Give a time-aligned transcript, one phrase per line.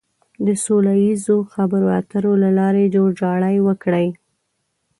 [0.45, 4.07] د سوله ييزو خبرو اترو له لارې جوړجاړی وکړي.